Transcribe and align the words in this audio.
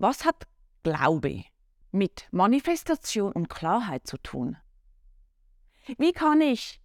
Was 0.00 0.24
hat 0.24 0.46
Glaube 0.84 1.42
mit 1.90 2.28
Manifestation 2.30 3.32
und 3.32 3.50
Klarheit 3.50 4.06
zu 4.06 4.16
tun? 4.16 4.56
Wie 5.98 6.12
kann 6.12 6.40
ich 6.40 6.80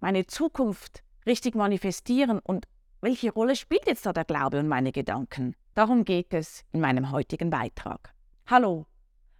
meine 0.00 0.26
Zukunft 0.26 1.04
richtig 1.24 1.54
manifestieren 1.54 2.40
und 2.40 2.66
welche 3.00 3.32
Rolle 3.32 3.54
spielt 3.54 3.86
jetzt 3.86 4.06
da 4.06 4.12
der 4.12 4.24
Glaube 4.24 4.58
und 4.58 4.66
meine 4.66 4.90
Gedanken? 4.90 5.54
Darum 5.74 6.04
geht 6.04 6.34
es 6.34 6.64
in 6.72 6.80
meinem 6.80 7.12
heutigen 7.12 7.48
Beitrag. 7.48 8.12
Hallo, 8.46 8.86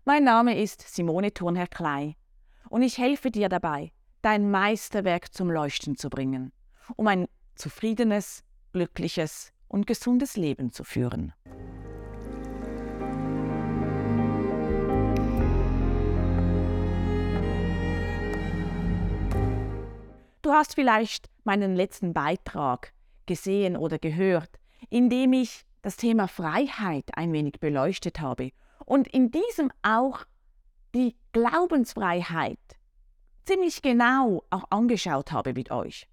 mein 0.04 0.22
Name 0.22 0.56
ist 0.62 0.82
Simone 0.82 1.34
Thurnherr 1.34 1.66
Klei 1.66 2.14
und 2.68 2.82
ich 2.82 2.98
helfe 2.98 3.32
dir 3.32 3.48
dabei, 3.48 3.90
dein 4.20 4.48
Meisterwerk 4.48 5.34
zum 5.34 5.50
Leuchten 5.50 5.96
zu 5.96 6.08
bringen, 6.08 6.52
um 6.94 7.08
ein 7.08 7.26
zufriedenes, 7.56 8.44
glückliches 8.72 9.52
und 9.66 9.88
gesundes 9.88 10.36
Leben 10.36 10.70
zu 10.70 10.84
führen. 10.84 11.32
Du 20.42 20.50
hast 20.50 20.74
vielleicht 20.74 21.30
meinen 21.44 21.76
letzten 21.76 22.12
Beitrag 22.12 22.92
gesehen 23.26 23.76
oder 23.76 24.00
gehört, 24.00 24.58
in 24.90 25.08
dem 25.08 25.32
ich 25.32 25.64
das 25.82 25.96
Thema 25.96 26.26
Freiheit 26.26 27.10
ein 27.14 27.32
wenig 27.32 27.60
beleuchtet 27.60 28.18
habe 28.20 28.50
und 28.84 29.06
in 29.06 29.30
diesem 29.30 29.70
auch 29.82 30.24
die 30.96 31.16
Glaubensfreiheit 31.32 32.58
ziemlich 33.44 33.82
genau 33.82 34.42
auch 34.50 34.64
angeschaut 34.70 35.30
habe 35.30 35.52
mit 35.54 35.70
euch. 35.70 36.08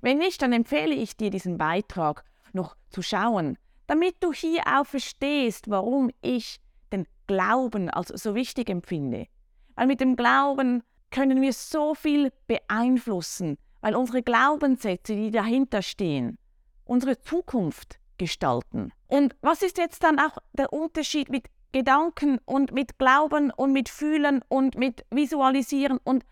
Wenn 0.00 0.18
nicht, 0.18 0.40
dann 0.40 0.52
empfehle 0.52 0.94
ich 0.94 1.16
dir 1.16 1.30
diesen 1.30 1.58
Beitrag 1.58 2.24
noch 2.52 2.76
zu 2.88 3.02
schauen, 3.02 3.58
damit 3.88 4.14
du 4.20 4.32
hier 4.32 4.62
auch 4.66 4.86
verstehst, 4.86 5.68
warum 5.68 6.10
ich 6.20 6.60
den 6.92 7.06
Glauben 7.26 7.90
als 7.90 8.08
so 8.08 8.36
wichtig 8.36 8.70
empfinde. 8.70 9.26
Weil 9.74 9.88
mit 9.88 10.00
dem 10.00 10.16
Glauben 10.16 10.82
können 11.12 11.40
wir 11.40 11.52
so 11.52 11.94
viel 11.94 12.32
beeinflussen, 12.48 13.58
weil 13.80 13.94
unsere 13.94 14.22
Glaubenssätze, 14.22 15.14
die 15.14 15.30
dahinter 15.30 15.82
stehen, 15.82 16.38
unsere 16.84 17.20
Zukunft 17.20 18.00
gestalten. 18.18 18.92
Und 19.06 19.36
was 19.40 19.62
ist 19.62 19.78
jetzt 19.78 20.02
dann 20.02 20.18
auch 20.18 20.38
der 20.52 20.72
Unterschied 20.72 21.28
mit 21.28 21.46
Gedanken 21.70 22.38
und 22.44 22.72
mit 22.72 22.98
Glauben 22.98 23.50
und 23.50 23.72
mit 23.72 23.88
Fühlen 23.88 24.42
und 24.48 24.76
mit 24.76 25.04
Visualisieren 25.10 25.98
und 26.04 26.24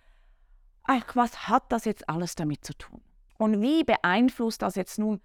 ach, 0.85 1.15
was 1.15 1.49
hat 1.49 1.71
das 1.71 1.85
jetzt 1.85 2.09
alles 2.09 2.35
damit 2.35 2.65
zu 2.65 2.75
tun? 2.75 3.01
Und 3.39 3.63
wie 3.63 3.85
beeinflusst 3.85 4.63
das 4.63 4.75
jetzt 4.75 4.99
nun 4.99 5.21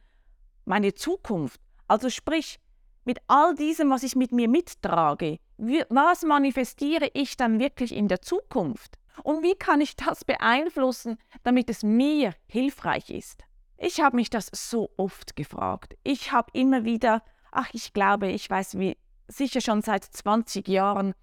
meine 0.63 0.93
Zukunft? 0.93 1.59
Also 1.87 2.09
sprich, 2.09 2.59
mit 3.03 3.19
all 3.27 3.55
diesem, 3.55 3.89
was 3.89 4.03
ich 4.03 4.15
mit 4.15 4.31
mir 4.31 4.47
mittrage, 4.47 5.37
was 5.57 6.23
manifestiere 6.23 7.09
ich 7.13 7.37
dann 7.37 7.59
wirklich 7.59 7.93
in 7.93 8.07
der 8.07 8.21
Zukunft? 8.21 8.97
Und 9.23 9.43
wie 9.43 9.55
kann 9.55 9.81
ich 9.81 9.95
das 9.95 10.25
beeinflussen, 10.25 11.17
damit 11.43 11.69
es 11.69 11.83
mir 11.83 12.33
hilfreich 12.47 13.09
ist? 13.09 13.43
Ich 13.77 13.99
habe 13.99 14.15
mich 14.15 14.29
das 14.29 14.49
so 14.53 14.89
oft 14.97 15.35
gefragt. 15.35 15.95
Ich 16.03 16.31
habe 16.31 16.49
immer 16.53 16.85
wieder, 16.85 17.23
ach, 17.51 17.69
ich 17.73 17.93
glaube, 17.93 18.27
ich 18.27 18.49
weiß 18.49 18.77
wie, 18.79 18.97
sicher 19.27 19.61
schon 19.61 19.81
seit 19.81 20.03
20 20.03 20.67
Jahren, 20.67 21.13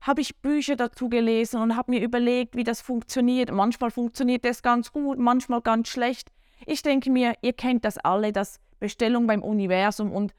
habe 0.00 0.20
ich 0.20 0.40
Bücher 0.40 0.76
dazu 0.76 1.08
gelesen 1.08 1.60
und 1.60 1.76
habe 1.76 1.90
mir 1.90 2.00
überlegt, 2.00 2.56
wie 2.56 2.64
das 2.64 2.80
funktioniert. 2.80 3.50
Manchmal 3.50 3.90
funktioniert 3.90 4.44
es 4.44 4.62
ganz 4.62 4.92
gut, 4.92 5.18
manchmal 5.18 5.60
ganz 5.60 5.88
schlecht. 5.88 6.30
Ich 6.66 6.82
denke 6.82 7.10
mir, 7.10 7.34
ihr 7.42 7.52
kennt 7.52 7.84
das 7.84 7.98
alle, 7.98 8.32
das 8.32 8.60
Bestellung 8.78 9.26
beim 9.26 9.42
Universum 9.42 10.12
und 10.12 10.34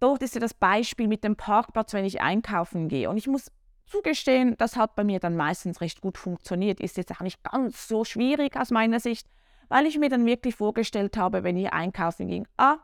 dort 0.00 0.22
ist 0.22 0.34
ja 0.34 0.40
das 0.40 0.54
Beispiel 0.54 1.08
mit 1.08 1.24
dem 1.24 1.36
Parkplatz, 1.36 1.92
wenn 1.92 2.04
ich 2.04 2.20
einkaufen 2.20 2.88
gehe. 2.88 3.10
Und 3.10 3.16
ich 3.16 3.26
muss 3.26 3.50
zugestehen, 3.86 4.56
das 4.58 4.76
hat 4.76 4.94
bei 4.94 5.04
mir 5.04 5.20
dann 5.20 5.36
meistens 5.36 5.80
recht 5.80 6.00
gut 6.00 6.18
funktioniert. 6.18 6.80
Ist 6.80 6.96
jetzt 6.96 7.12
auch 7.12 7.20
nicht 7.20 7.42
ganz 7.42 7.88
so 7.88 8.04
schwierig 8.04 8.56
aus 8.56 8.70
meiner 8.70 9.00
Sicht, 9.00 9.28
weil 9.68 9.86
ich 9.86 9.98
mir 9.98 10.08
dann 10.08 10.26
wirklich 10.26 10.56
vorgestellt 10.56 11.16
habe, 11.16 11.42
wenn 11.42 11.56
ich 11.56 11.72
einkaufen 11.72 12.28
ging, 12.28 12.46
ah, 12.56 12.78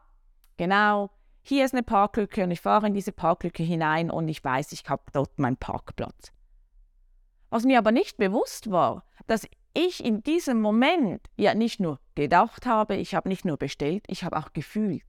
genau, 0.56 1.10
hier 1.42 1.64
ist 1.64 1.74
eine 1.74 1.82
Parklücke 1.82 2.44
und 2.44 2.50
ich 2.50 2.60
fahre 2.60 2.86
in 2.86 2.94
diese 2.94 3.12
Parklücke 3.12 3.62
hinein 3.62 4.10
und 4.10 4.28
ich 4.28 4.42
weiß, 4.44 4.72
ich 4.72 4.88
habe 4.88 5.02
dort 5.12 5.38
meinen 5.38 5.56
Parkplatz. 5.56 6.32
Was 7.48 7.64
mir 7.64 7.78
aber 7.78 7.92
nicht 7.92 8.16
bewusst 8.16 8.70
war, 8.70 9.04
dass 9.26 9.46
ich 9.74 10.04
in 10.04 10.22
diesem 10.22 10.60
Moment 10.60 11.26
ja 11.36 11.54
nicht 11.54 11.80
nur 11.80 11.98
gedacht 12.14 12.66
habe, 12.66 12.96
ich 12.96 13.14
habe 13.14 13.28
nicht 13.28 13.44
nur 13.44 13.56
bestellt, 13.56 14.04
ich 14.08 14.24
habe 14.24 14.36
auch 14.36 14.52
gefühlt. 14.52 15.04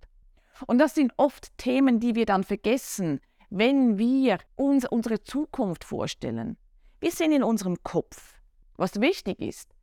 Und 0.67 0.77
das 0.77 0.95
sind 0.95 1.13
oft 1.17 1.57
Themen, 1.57 1.99
die 1.99 2.15
wir 2.15 2.25
dann 2.25 2.43
vergessen, 2.43 3.19
wenn 3.51 3.97
wir 3.97 4.39
uns 4.55 4.85
unsere 4.85 5.21
Zukunft 5.21 5.83
vorstellen. 5.83 6.57
Wir 7.01 7.11
sind 7.11 7.33
in 7.33 7.43
unserem 7.43 7.83
Kopf, 7.83 8.39
was 8.77 8.99
wichtig 9.01 9.39
ist. 9.39 9.75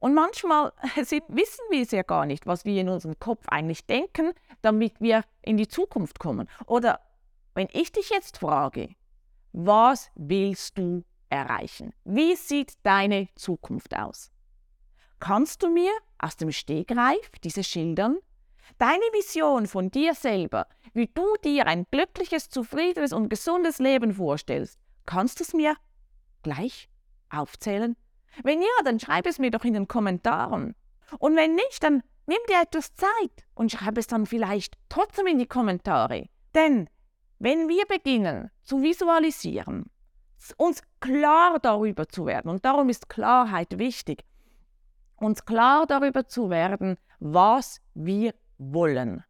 Und 0.00 0.12
manchmal 0.12 0.72
wissen 0.96 1.64
wir 1.70 1.82
es 1.82 1.92
ja 1.92 2.02
gar 2.02 2.26
nicht, 2.26 2.46
was 2.46 2.64
wir 2.64 2.78
in 2.80 2.88
unserem 2.88 3.18
Kopf 3.18 3.46
eigentlich 3.48 3.86
denken, 3.86 4.32
damit 4.60 5.00
wir 5.00 5.24
in 5.40 5.56
die 5.56 5.68
Zukunft 5.68 6.18
kommen. 6.18 6.48
Oder 6.66 7.00
wenn 7.54 7.68
ich 7.72 7.92
dich 7.92 8.10
jetzt 8.10 8.38
frage, 8.38 8.94
was 9.52 10.10
willst 10.16 10.76
du 10.76 11.04
erreichen? 11.30 11.94
Wie 12.04 12.34
sieht 12.34 12.74
deine 12.82 13.28
Zukunft 13.36 13.96
aus? 13.96 14.32
Kannst 15.20 15.62
du 15.62 15.70
mir 15.70 15.92
aus 16.18 16.36
dem 16.36 16.50
Stegreif 16.50 17.30
diese 17.44 17.62
schildern? 17.62 18.18
Deine 18.78 19.04
Vision 19.12 19.66
von 19.66 19.90
dir 19.90 20.14
selber, 20.14 20.66
wie 20.92 21.06
du 21.06 21.24
dir 21.44 21.66
ein 21.66 21.86
glückliches, 21.90 22.48
zufriedenes 22.48 23.12
und 23.12 23.28
gesundes 23.28 23.78
Leben 23.78 24.14
vorstellst, 24.14 24.78
kannst 25.06 25.40
du 25.40 25.44
es 25.44 25.54
mir 25.54 25.76
gleich 26.42 26.88
aufzählen? 27.30 27.96
Wenn 28.42 28.62
ja, 28.62 28.68
dann 28.84 28.98
schreib 28.98 29.26
es 29.26 29.38
mir 29.38 29.50
doch 29.50 29.64
in 29.64 29.74
den 29.74 29.88
Kommentaren. 29.88 30.74
Und 31.18 31.36
wenn 31.36 31.54
nicht, 31.54 31.82
dann 31.82 32.02
nimm 32.26 32.38
dir 32.48 32.62
etwas 32.62 32.94
Zeit 32.94 33.44
und 33.54 33.70
schreib 33.70 33.98
es 33.98 34.06
dann 34.06 34.26
vielleicht 34.26 34.76
trotzdem 34.88 35.26
in 35.26 35.38
die 35.38 35.46
Kommentare. 35.46 36.28
Denn 36.54 36.88
wenn 37.38 37.68
wir 37.68 37.84
beginnen 37.86 38.50
zu 38.62 38.82
visualisieren, 38.82 39.90
uns 40.56 40.82
klar 41.00 41.58
darüber 41.60 42.08
zu 42.08 42.26
werden, 42.26 42.50
und 42.50 42.64
darum 42.64 42.88
ist 42.88 43.08
Klarheit 43.08 43.78
wichtig, 43.78 44.24
uns 45.16 45.44
klar 45.44 45.86
darüber 45.86 46.26
zu 46.26 46.50
werden, 46.50 46.98
was 47.20 47.80
wir 47.94 48.34
wollen. 48.58 49.24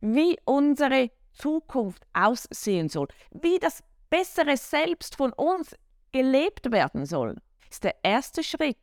Wie 0.00 0.38
unsere 0.44 1.10
Zukunft 1.32 2.06
aussehen 2.12 2.88
soll, 2.88 3.08
wie 3.30 3.58
das 3.58 3.82
bessere 4.10 4.56
Selbst 4.56 5.16
von 5.16 5.32
uns 5.32 5.74
gelebt 6.12 6.70
werden 6.70 7.06
soll, 7.06 7.36
ist 7.70 7.84
der 7.84 7.96
erste 8.02 8.42
Schritt. 8.42 8.78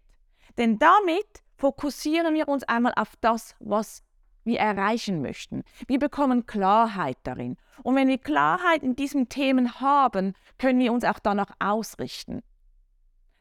Denn 0.58 0.80
damit 0.80 1.42
fokussieren 1.56 2.34
wir 2.34 2.48
uns 2.48 2.64
einmal 2.64 2.94
auf 2.96 3.16
das, 3.22 3.56
was 3.60 4.04
wir 4.44 4.60
erreichen 4.60 5.22
möchten. 5.22 5.64
Wir 5.88 6.00
bekommen 6.00 6.46
Klarheit 6.46 7.18
darin. 7.24 7.58
Und 7.84 7.96
wenn 7.96 8.08
wir 8.08 8.18
Klarheit 8.18 8.84
in 8.84 8.96
diesen 8.96 9.30
Themen 9.30 9.80
haben, 9.80 10.34
können 10.58 10.80
wir 10.80 10.92
uns 10.92 11.04
auch 11.04 11.20
danach 11.20 11.52
ausrichten. 11.60 12.42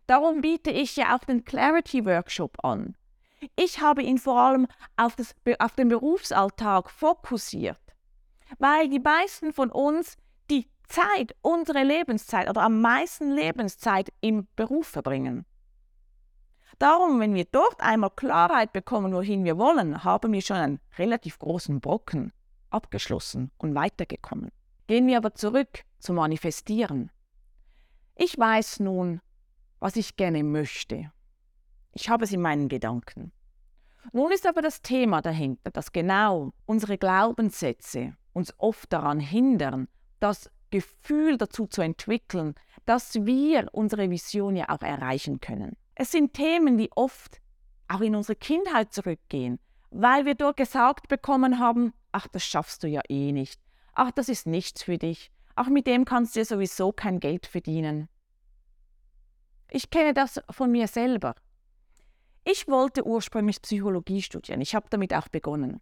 Darum 0.07 0.41
biete 0.41 0.71
ich 0.71 0.97
ja 0.97 1.17
auch 1.17 1.25
den 1.25 1.45
Clarity 1.45 2.05
Workshop 2.05 2.65
an. 2.65 2.97
Ich 3.57 3.81
habe 3.81 4.03
ihn 4.03 4.19
vor 4.19 4.39
allem 4.39 4.67
auf, 4.97 5.17
das, 5.17 5.35
auf 5.59 5.75
den 5.75 5.89
Berufsalltag 5.89 6.91
fokussiert, 6.91 7.81
weil 8.59 8.89
die 8.89 9.01
meisten 9.01 9.53
von 9.53 9.71
uns 9.71 10.17
die 10.51 10.69
Zeit, 10.89 11.35
unsere 11.43 11.83
Lebenszeit 11.83 12.49
oder 12.49 12.63
am 12.63 12.81
meisten 12.81 13.31
Lebenszeit 13.31 14.13
im 14.21 14.47
Beruf 14.57 14.89
verbringen. 14.89 15.47
Darum, 16.79 17.21
wenn 17.21 17.35
wir 17.35 17.45
dort 17.45 17.81
einmal 17.81 18.11
Klarheit 18.11 18.73
bekommen, 18.73 19.13
wohin 19.13 19.45
wir 19.45 19.59
wollen, 19.59 20.03
haben 20.03 20.33
wir 20.33 20.41
schon 20.41 20.57
einen 20.57 20.81
relativ 20.99 21.39
großen 21.39 21.81
Brocken 21.81 22.33
abgeschlossen 22.71 23.51
und 23.59 23.75
weitergekommen. 23.75 24.51
Gehen 24.87 25.07
wir 25.07 25.19
aber 25.19 25.35
zurück 25.35 25.85
zum 25.99 26.17
Manifestieren. 26.17 27.11
Ich 28.17 28.39
weiß 28.39 28.81
nun, 28.81 29.21
was 29.79 29.97
ich 29.97 30.17
gerne 30.17 30.43
möchte. 30.43 31.13
Ich 31.93 32.09
habe 32.09 32.25
es 32.25 32.33
in 32.33 32.41
meinen 32.41 32.69
Gedanken. 32.69 33.33
Nun 34.13 34.33
ist 34.33 34.47
aber 34.47 34.63
das 34.63 34.83
Thema 34.83 35.21
dahinter, 35.21 35.71
dass 35.71 35.93
genau 35.93 36.53
unsere 36.67 36.99
Glaubenssätze 36.99 38.17
uns 38.33 38.55
oft 38.59 38.93
daran 38.93 39.21
hindern, 39.21 39.89
das 40.21 40.51
Gefühl 40.71 41.37
dazu 41.37 41.67
zu 41.67 41.83
entwickeln, 41.83 42.55
dass 42.87 43.15
wir 43.27 43.69
unsere 43.73 44.11
Vision 44.11 44.57
ja 44.57 44.69
auch 44.69 44.83
erreichen 44.83 45.41
können. 45.41 45.77
Es 45.95 46.13
sind 46.13 46.33
Themen, 46.33 46.79
die 46.79 46.91
oft 46.95 47.41
auch 47.89 48.01
in 48.01 48.15
unsere 48.15 48.37
Kindheit 48.37 48.93
zurückgehen, 48.93 49.59
weil 49.91 50.25
wir 50.25 50.35
dort 50.35 50.57
gesagt 50.57 51.09
bekommen 51.09 51.59
haben, 51.59 51.93
ach, 52.13 52.29
das 52.29 52.45
schaffst 52.45 52.83
du 52.83 52.89
ja 52.89 53.03
eh 53.09 53.33
nicht, 53.33 53.61
ach, 53.95 54.13
das 54.13 54.29
ist 54.29 54.47
nichts 54.47 54.83
für 54.83 54.97
dich, 54.97 55.31
ach, 55.57 55.69
mit 55.69 55.87
dem 55.87 56.05
kannst 56.05 56.37
du 56.37 56.41
ja 56.41 56.45
sowieso 56.45 56.93
kein 56.93 57.21
Geld 57.21 57.47
verdienen. 57.47 58.09
Ich 59.71 59.91
kenne 59.91 60.15
das 60.15 60.41
von 60.51 60.71
mir 60.73 60.89
selber. 60.89 61.35
Ich 62.45 62.69
wollte 62.69 63.07
ursprünglich 63.07 63.61
Psychologie 63.63 64.23
studieren. 64.23 64.61
Ich 64.61 64.75
habe 64.75 64.87
damit 64.91 65.15
auch 65.15 65.29
begonnen. 65.29 65.81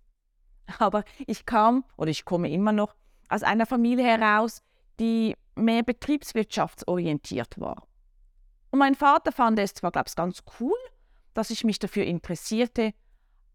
Aber 0.78 1.04
ich 1.26 1.46
kam, 1.46 1.84
oder 1.96 2.10
ich 2.10 2.24
komme 2.24 2.50
immer 2.50 2.72
noch, 2.72 2.94
aus 3.28 3.42
einer 3.42 3.66
Familie 3.66 4.04
heraus, 4.04 4.62
die 5.00 5.34
mehr 5.54 5.82
betriebswirtschaftsorientiert 5.82 7.58
war. 7.58 7.86
Und 8.70 8.80
mein 8.80 8.94
Vater 8.94 9.32
fand 9.32 9.58
es 9.58 9.74
zwar, 9.74 9.92
glaube 9.92 10.08
ich, 10.08 10.14
ganz 10.14 10.42
cool, 10.60 10.76
dass 11.34 11.50
ich 11.50 11.64
mich 11.64 11.78
dafür 11.78 12.04
interessierte, 12.04 12.92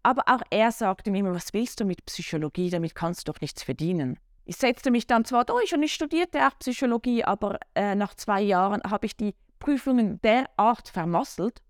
aber 0.03 0.23
auch 0.27 0.41
er 0.49 0.71
sagte 0.71 1.11
mir 1.11 1.19
immer, 1.19 1.33
was 1.33 1.53
willst 1.53 1.79
du 1.79 1.85
mit 1.85 2.05
Psychologie, 2.05 2.69
damit 2.69 2.95
kannst 2.95 3.27
du 3.27 3.31
doch 3.31 3.41
nichts 3.41 3.63
verdienen. 3.63 4.19
Ich 4.45 4.57
setzte 4.57 4.91
mich 4.91 5.07
dann 5.07 5.23
zwar 5.23 5.45
durch 5.45 5.73
und 5.73 5.83
ich 5.83 5.93
studierte 5.93 6.45
auch 6.45 6.57
Psychologie, 6.59 7.23
aber 7.23 7.59
äh, 7.75 7.95
nach 7.95 8.13
zwei 8.15 8.41
Jahren 8.41 8.81
habe 8.83 9.05
ich 9.05 9.15
die 9.15 9.33
Prüfungen 9.59 10.21
derart 10.21 10.89
vermasselt, 10.89 11.61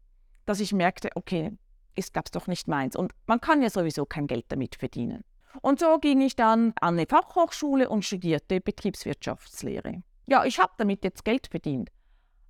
dass 0.45 0.59
ich 0.59 0.73
merkte, 0.73 1.09
okay, 1.15 1.51
ist 1.95 2.13
glaube 2.13 2.25
ich 2.27 2.31
doch 2.31 2.47
nicht 2.47 2.67
meins. 2.67 2.95
Und 2.95 3.13
man 3.27 3.41
kann 3.41 3.61
ja 3.61 3.69
sowieso 3.69 4.05
kein 4.05 4.27
Geld 4.27 4.45
damit 4.49 4.75
verdienen. 4.75 5.23
Und 5.61 5.79
so 5.79 5.99
ging 5.99 6.21
ich 6.21 6.35
dann 6.35 6.73
an 6.81 6.95
eine 6.95 7.05
Fachhochschule 7.05 7.89
und 7.89 8.03
studierte 8.03 8.59
Betriebswirtschaftslehre. 8.59 10.01
Ja, 10.25 10.45
ich 10.45 10.59
habe 10.59 10.73
damit 10.77 11.03
jetzt 11.03 11.25
Geld 11.25 11.47
verdient. 11.47 11.89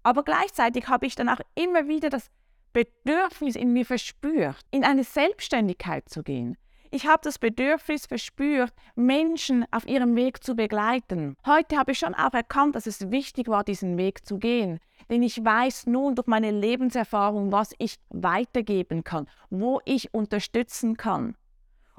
Aber 0.03 0.23
gleichzeitig 0.23 0.87
habe 0.87 1.05
ich 1.05 1.15
dann 1.15 1.29
auch 1.29 1.39
immer 1.55 1.87
wieder 1.87 2.09
das 2.09 2.29
Bedürfnis 2.71 3.55
in 3.55 3.73
mir 3.73 3.85
verspürt, 3.85 4.59
in 4.71 4.83
eine 4.83 5.03
Selbstständigkeit 5.03 6.09
zu 6.09 6.23
gehen. 6.23 6.57
Ich 6.91 7.07
habe 7.07 7.21
das 7.23 7.39
Bedürfnis 7.39 8.05
verspürt, 8.05 8.71
Menschen 8.95 9.65
auf 9.71 9.87
ihrem 9.87 10.15
Weg 10.15 10.43
zu 10.43 10.55
begleiten. 10.55 11.35
Heute 11.45 11.77
habe 11.77 11.91
ich 11.91 11.99
schon 11.99 12.13
auch 12.13 12.33
erkannt, 12.33 12.75
dass 12.75 12.85
es 12.85 13.09
wichtig 13.09 13.47
war, 13.47 13.63
diesen 13.63 13.97
Weg 13.97 14.27
zu 14.27 14.37
gehen. 14.37 14.79
Denn 15.13 15.21
ich 15.21 15.45
weiß 15.45 15.86
nun 15.86 16.15
durch 16.15 16.25
meine 16.25 16.50
Lebenserfahrung, 16.50 17.51
was 17.51 17.75
ich 17.77 18.00
weitergeben 18.10 19.04
kann, 19.04 19.30
wo 19.51 19.80
ich 19.86 20.12
unterstützen 20.12 20.98
kann. 20.98 21.38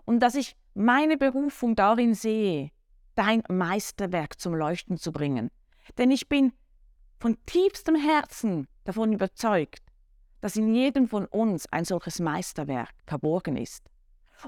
Und 0.05 0.19
dass 0.19 0.35
ich 0.35 0.57
meine 0.75 1.17
Berufung 1.17 1.77
darin 1.77 2.15
sehe, 2.15 2.73
dein 3.15 3.45
Meisterwerk 3.49 4.41
zum 4.41 4.57
Leuchten 4.57 4.99
zu 4.99 5.13
bringen. 5.13 5.53
Denn 5.97 6.11
ich 6.11 6.29
bin 6.29 6.55
von 7.21 7.37
tiefstem 7.47 7.95
Herzen 7.95 8.67
davon 8.83 9.13
überzeugt, 9.13 9.85
dass 10.41 10.57
in 10.57 10.75
jedem 10.75 11.07
von 11.07 11.27
uns 11.27 11.67
ein 11.73 11.85
solches 11.85 12.19
Meisterwerk 12.19 12.91
verborgen 13.07 13.57
ist 13.57 13.89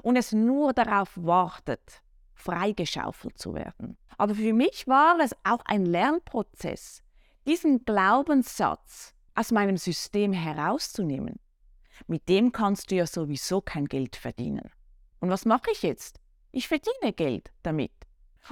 und 0.01 0.17
es 0.17 0.33
nur 0.33 0.73
darauf 0.73 1.11
wartet, 1.15 2.01
freigeschaufelt 2.33 3.37
zu 3.37 3.53
werden. 3.53 3.97
Aber 4.17 4.35
für 4.35 4.51
mich 4.51 4.87
war 4.87 5.21
es 5.21 5.33
auch 5.45 5.61
ein 5.63 5.85
Lernprozess, 5.85 7.01
diesen 7.47 7.85
Glaubenssatz 7.85 9.13
aus 9.33 9.51
meinem 9.51 9.77
System 9.77 10.33
herauszunehmen. 10.33 11.39
Mit 12.05 12.29
dem 12.29 12.51
kannst 12.51 12.91
du 12.91 12.95
ja 12.95 13.07
sowieso 13.07 13.61
kein 13.61 13.85
Geld 13.85 14.15
verdienen. 14.15 14.69
Und 15.19 15.29
was 15.29 15.45
mache 15.45 15.71
ich 15.71 15.81
jetzt? 15.81 16.19
Ich 16.51 16.67
verdiene 16.67 17.13
Geld 17.13 17.51
damit. 17.63 17.91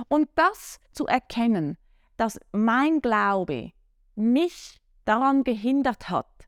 Und 0.07 0.29
das 0.35 0.79
zu 0.91 1.05
erkennen, 1.05 1.77
dass 2.17 2.39
mein 2.51 3.01
Glaube 3.01 3.71
mich 4.15 4.81
daran 5.05 5.43
gehindert 5.43 6.09
hat, 6.09 6.47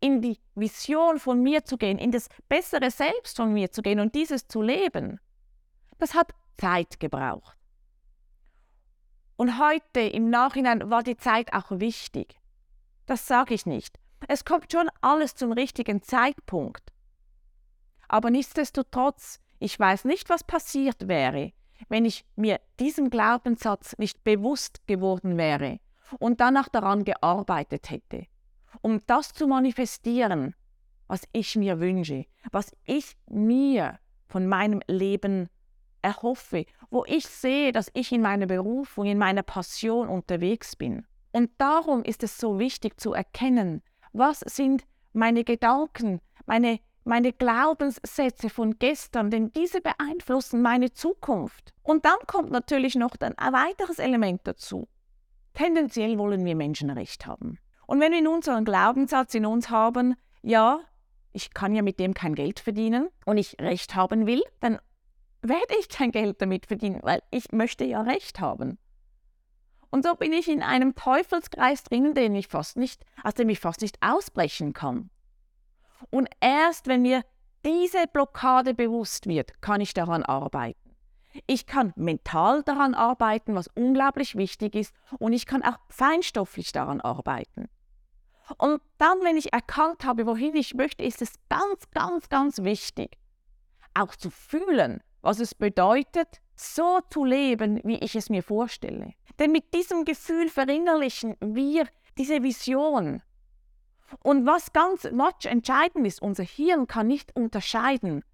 in 0.00 0.22
die 0.22 0.38
Vision 0.54 1.18
von 1.18 1.42
mir 1.42 1.64
zu 1.64 1.76
gehen, 1.76 1.98
in 1.98 2.10
das 2.10 2.28
bessere 2.48 2.90
Selbst 2.90 3.36
von 3.36 3.52
mir 3.52 3.70
zu 3.70 3.82
gehen 3.82 4.00
und 4.00 4.14
dieses 4.14 4.48
zu 4.48 4.62
leben, 4.62 5.20
das 5.98 6.14
hat 6.14 6.32
Zeit 6.58 6.98
gebraucht. 6.98 7.56
Und 9.40 9.58
heute 9.58 10.00
im 10.00 10.28
Nachhinein 10.28 10.90
war 10.90 11.02
die 11.02 11.16
Zeit 11.16 11.54
auch 11.54 11.70
wichtig. 11.70 12.38
Das 13.06 13.26
sage 13.26 13.54
ich 13.54 13.64
nicht. 13.64 13.98
Es 14.28 14.44
kommt 14.44 14.70
schon 14.70 14.90
alles 15.00 15.34
zum 15.34 15.52
richtigen 15.52 16.02
Zeitpunkt. 16.02 16.92
Aber 18.06 18.28
nichtsdestotrotz, 18.28 19.40
ich 19.58 19.80
weiß 19.80 20.04
nicht, 20.04 20.28
was 20.28 20.44
passiert 20.44 21.08
wäre, 21.08 21.54
wenn 21.88 22.04
ich 22.04 22.26
mir 22.36 22.60
diesem 22.78 23.08
Glaubenssatz 23.08 23.96
nicht 23.96 24.22
bewusst 24.24 24.86
geworden 24.86 25.38
wäre 25.38 25.80
und 26.18 26.42
danach 26.42 26.68
daran 26.68 27.04
gearbeitet 27.04 27.88
hätte 27.88 28.26
um 28.82 29.00
das 29.06 29.32
zu 29.32 29.46
manifestieren, 29.46 30.54
was 31.06 31.22
ich 31.32 31.56
mir 31.56 31.80
wünsche, 31.80 32.26
was 32.52 32.76
ich 32.84 33.16
mir 33.26 33.98
von 34.28 34.46
meinem 34.46 34.82
Leben 34.86 35.48
erhoffe, 36.02 36.64
wo 36.90 37.04
ich 37.06 37.26
sehe, 37.26 37.72
dass 37.72 37.90
ich 37.94 38.12
in 38.12 38.22
meiner 38.22 38.46
Berufung, 38.46 39.06
in 39.06 39.18
meiner 39.18 39.42
Passion 39.42 40.08
unterwegs 40.08 40.76
bin. 40.76 41.06
Und 41.32 41.50
darum 41.58 42.02
ist 42.02 42.22
es 42.22 42.38
so 42.38 42.58
wichtig 42.58 43.00
zu 43.00 43.12
erkennen, 43.12 43.82
was 44.12 44.40
sind 44.40 44.84
meine 45.12 45.44
Gedanken, 45.44 46.20
meine, 46.46 46.80
meine 47.04 47.32
Glaubenssätze 47.32 48.50
von 48.50 48.78
gestern, 48.78 49.30
denn 49.30 49.52
diese 49.52 49.80
beeinflussen 49.80 50.62
meine 50.62 50.92
Zukunft. 50.92 51.72
Und 51.82 52.04
dann 52.04 52.18
kommt 52.26 52.50
natürlich 52.50 52.96
noch 52.96 53.16
ein 53.20 53.34
weiteres 53.52 53.98
Element 53.98 54.40
dazu. 54.44 54.88
Tendenziell 55.54 56.18
wollen 56.18 56.44
wir 56.44 56.56
Menschen 56.56 56.90
recht 56.90 57.26
haben. 57.26 57.58
Und 57.86 58.00
wenn 58.00 58.12
wir 58.12 58.22
nun 58.22 58.42
so 58.42 58.52
einen 58.52 58.64
Glaubenssatz 58.64 59.34
in 59.34 59.46
uns 59.46 59.70
haben, 59.70 60.14
ja, 60.42 60.80
ich 61.32 61.52
kann 61.54 61.74
ja 61.74 61.82
mit 61.82 61.98
dem 62.00 62.14
kein 62.14 62.34
Geld 62.34 62.60
verdienen 62.60 63.08
und 63.24 63.38
ich 63.38 63.56
Recht 63.60 63.94
haben 63.94 64.26
will, 64.26 64.42
dann 64.60 64.78
werde 65.42 65.74
ich 65.78 65.88
kein 65.88 66.12
Geld 66.12 66.40
damit 66.40 66.66
verdienen, 66.66 67.00
weil 67.02 67.22
ich 67.30 67.52
möchte 67.52 67.84
ja 67.84 68.02
Recht 68.02 68.40
haben. 68.40 68.78
Und 69.90 70.04
so 70.04 70.14
bin 70.14 70.32
ich 70.32 70.48
in 70.48 70.62
einem 70.62 70.94
Teufelskreis 70.94 71.82
drin, 71.82 72.14
den 72.14 72.34
ich 72.34 72.48
fast 72.48 72.76
nicht, 72.76 73.04
aus 73.22 73.34
dem 73.34 73.48
ich 73.48 73.58
fast 73.58 73.80
nicht 73.80 73.98
ausbrechen 74.00 74.72
kann. 74.72 75.10
Und 76.10 76.28
erst 76.40 76.86
wenn 76.86 77.02
mir 77.02 77.24
diese 77.64 78.06
Blockade 78.12 78.74
bewusst 78.74 79.26
wird, 79.26 79.60
kann 79.60 79.80
ich 79.80 79.92
daran 79.92 80.22
arbeiten. 80.22 80.78
Ich 81.46 81.66
kann 81.66 81.92
mental 81.96 82.62
daran 82.62 82.94
arbeiten, 82.94 83.54
was 83.54 83.68
unglaublich 83.74 84.36
wichtig 84.36 84.74
ist, 84.74 84.94
und 85.18 85.32
ich 85.32 85.46
kann 85.46 85.62
auch 85.62 85.78
feinstofflich 85.88 86.72
daran 86.72 87.00
arbeiten. 87.00 87.68
Und 88.58 88.82
dann, 88.98 89.20
wenn 89.22 89.36
ich 89.36 89.52
erkannt 89.52 90.04
habe, 90.04 90.26
wohin 90.26 90.56
ich 90.56 90.74
möchte, 90.74 91.04
ist 91.04 91.22
es 91.22 91.34
ganz, 91.48 91.90
ganz, 91.92 92.28
ganz 92.28 92.62
wichtig, 92.62 93.16
auch 93.94 94.16
zu 94.16 94.30
fühlen, 94.30 95.02
was 95.22 95.40
es 95.40 95.54
bedeutet, 95.54 96.40
so 96.56 97.00
zu 97.10 97.24
leben, 97.24 97.80
wie 97.84 97.98
ich 97.98 98.16
es 98.16 98.30
mir 98.30 98.42
vorstelle. 98.42 99.14
Denn 99.38 99.52
mit 99.52 99.72
diesem 99.74 100.04
Gefühl 100.04 100.48
verinnerlichen 100.48 101.36
wir 101.40 101.86
diese 102.18 102.42
Vision. 102.42 103.22
Und 104.22 104.46
was 104.46 104.72
ganz 104.72 105.10
much 105.12 105.44
entscheidend 105.44 106.06
ist, 106.06 106.20
unser 106.20 106.42
Hirn 106.42 106.86
kann 106.86 107.06
nicht 107.06 107.34
unterscheiden, 107.36 108.24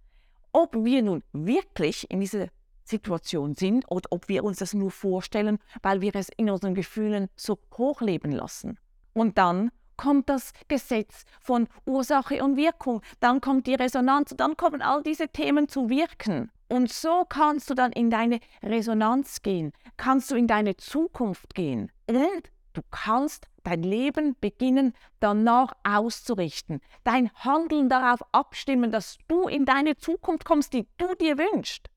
ob 0.53 0.75
wir 0.75 1.03
nun 1.03 1.23
wirklich 1.33 2.11
in 2.11 2.21
dieser 2.21 2.49
Situation 2.83 3.55
sind 3.55 3.85
oder 3.91 4.09
ob 4.11 4.29
wir 4.29 4.45
uns 4.45 4.59
das 4.59 4.73
nur 4.73 4.91
vorstellen, 4.91 5.59
weil 5.83 6.01
wir 6.01 6.15
es 6.15 6.31
in 6.37 6.51
unseren 6.51 6.75
Gefühlen 6.75 7.29
so 7.37 7.59
hochleben 7.77 8.33
lassen. 8.33 8.79
Und 9.13 9.39
dann 9.39 9.71
kommt 9.97 10.29
das 10.29 10.53
Gesetz 10.69 11.25
von 11.41 11.69
Ursache 11.85 12.43
und 12.43 12.57
Wirkung, 12.57 13.03
dann 13.21 13.41
kommt 13.41 13.67
die 13.67 13.75
Resonanz, 13.75 14.35
dann 14.37 14.57
kommen 14.57 14.83
all 14.83 15.03
diese 15.03 15.29
Themen 15.29 15.69
zu 15.69 15.89
wirken. 15.89 16.51
Und 16.69 16.93
so 16.93 17.25
kannst 17.29 17.71
du 17.71 17.75
dann 17.75 17.93
in 17.93 18.11
deine 18.11 18.41
Resonanz 18.63 19.43
gehen, 19.43 19.73
kannst 19.97 20.31
du 20.31 20.35
in 20.35 20.47
deine 20.47 20.77
Zukunft 20.77 21.55
gehen. 21.55 21.93
Und 22.09 22.51
du 22.73 22.83
kannst 22.91 23.49
dein 23.63 23.83
Leben 23.83 24.37
beginnen, 24.41 24.93
danach 25.21 25.75
auszurichten, 25.85 26.81
dein 27.05 27.31
Handeln 27.35 27.89
darauf 27.89 28.21
abstimmen, 28.33 28.91
dass 28.91 29.19
du 29.29 29.49
in 29.49 29.65
deine 29.65 29.97
Zukunft 29.97 30.45
kommst, 30.45 30.73
die 30.73 30.89
du 30.99 31.15
dir 31.15 31.39
wünschst. 31.39 31.89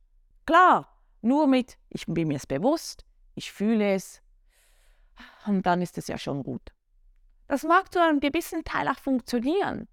Klar, 0.45 0.87
nur 1.21 1.47
mit, 1.47 1.77
ich 1.89 2.05
bin 2.05 2.27
mir 2.27 2.37
es 2.37 2.47
bewusst, 2.47 3.05
ich 3.35 3.51
fühle 3.51 3.93
es, 3.93 4.21
und 5.45 5.65
dann 5.65 5.81
ist 5.81 5.97
es 5.97 6.07
ja 6.07 6.17
schon 6.17 6.43
gut. 6.43 6.71
Das 7.47 7.63
mag 7.63 7.91
zu 7.91 8.01
einem 8.01 8.19
gewissen 8.19 8.63
Teil 8.63 8.87
auch 8.87 8.99
funktionieren. 8.99 9.87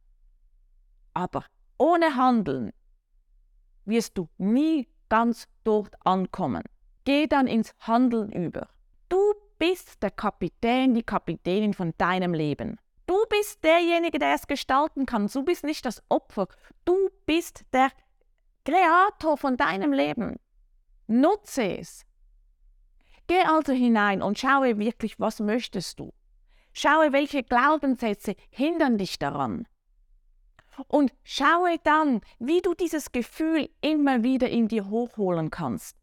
Aber 1.15 1.45
ohne 1.79 2.17
Handeln 2.17 2.73
wirst 3.87 4.19
du 4.19 4.29
nie 4.39 4.89
ganz 5.09 5.49
dort 5.65 5.95
ankommen. 6.05 6.63
Geh 7.05 7.27
dann 7.27 7.47
ins 7.47 7.75
Handeln 7.81 8.31
über. 8.33 8.69
Du 9.09 9.19
bist 9.59 10.03
der 10.03 10.11
Kapitän, 10.11 10.95
die 10.95 11.03
Kapitänin 11.03 11.73
von 11.73 11.95
deinem 11.99 12.35
Leben. 12.35 12.79
Du 13.07 13.15
bist 13.31 13.63
derjenige, 13.63 14.19
der 14.19 14.35
es 14.35 14.47
gestalten 14.47 15.07
kann. 15.07 15.29
Du 15.29 15.45
bist 15.45 15.65
nicht 15.65 15.87
das 15.87 16.03
Opfer. 16.09 16.49
Du 16.85 17.09
bist 17.25 17.65
der 17.73 17.91
Kreator 18.65 19.37
von 19.37 19.57
deinem 19.57 19.93
Leben. 19.93 20.41
Nutze 21.07 21.79
es. 21.79 22.05
Geh 23.29 23.43
also 23.43 23.73
hinein 23.73 24.23
und 24.23 24.39
schaue 24.39 24.79
wirklich, 24.79 25.21
was 25.21 25.39
möchtest 25.41 26.01
du. 26.01 26.13
Schaue, 26.73 27.13
welche 27.13 27.43
Glaubenssätze 27.43 28.35
hindern 28.51 28.99
dich 28.99 29.19
daran. 29.19 29.67
Und 30.89 31.13
schaue 31.25 31.79
dann, 31.83 32.21
wie 32.39 32.61
du 32.61 32.75
dieses 32.75 33.13
Gefühl 33.13 33.69
immer 33.81 34.23
wieder 34.23 34.49
in 34.49 34.69
dir 34.69 34.89
hochholen 34.89 35.51
kannst. 35.51 35.97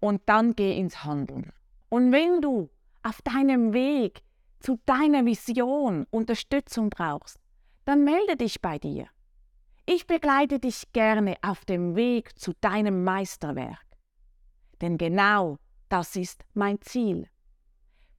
Und 0.00 0.22
dann 0.26 0.54
geh 0.54 0.76
ins 0.76 1.04
Handeln. 1.04 1.52
Und 1.88 2.12
wenn 2.12 2.40
du 2.40 2.70
auf 3.02 3.20
deinem 3.22 3.72
Weg 3.72 4.22
zu 4.60 4.78
deiner 4.86 5.24
Vision 5.24 6.06
Unterstützung 6.10 6.88
brauchst, 6.88 7.38
dann 7.84 8.04
melde 8.04 8.36
dich 8.36 8.62
bei 8.62 8.78
dir. 8.78 9.08
Ich 9.86 10.06
begleite 10.06 10.60
dich 10.60 10.92
gerne 10.92 11.36
auf 11.42 11.64
dem 11.64 11.96
Weg 11.96 12.38
zu 12.38 12.52
deinem 12.60 13.02
Meisterwerk. 13.02 13.84
Denn 14.80 14.98
genau 14.98 15.58
Das 15.88 16.16
ist 16.16 16.46
mein 16.54 16.80
Ziel. 16.80 17.28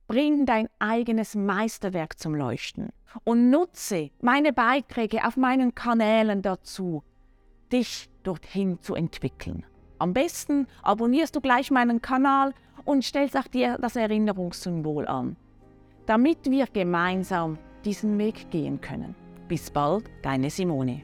Bring 0.08 0.46
dein 0.46 0.68
eigenes 0.80 1.34
Meisterwerk 1.36 2.20
zum 2.20 2.36
Leuchten 2.36 2.90
und 3.24 3.50
nutze 3.50 4.12
meine 4.22 4.54
Beiträge 4.54 5.26
auf 5.26 5.38
meinen 5.38 5.76
Kanälen 5.76 6.42
dazu, 6.42 7.04
dich 7.72 8.10
dorthin 8.24 8.82
zu 8.82 8.96
entwickeln. 8.96 9.66
Am 10.00 10.14
besten 10.14 10.68
abonnierst 10.82 11.36
du 11.36 11.42
gleich 11.42 11.72
meinen 11.72 12.02
Kanal 12.02 12.54
und 12.84 13.04
stellst 13.04 13.38
auch 13.38 13.48
dir 13.48 13.78
das 13.82 13.96
Erinnerungssymbol 13.96 15.08
an, 15.08 15.38
damit 16.06 16.52
wir 16.52 16.68
gemeinsam 16.68 17.58
diesen 17.86 18.18
Weg 18.18 18.52
gehen 18.52 18.82
können. 18.82 19.16
Bis 19.48 19.72
bald, 19.72 20.10
deine 20.22 20.50
Simone. 20.50 21.04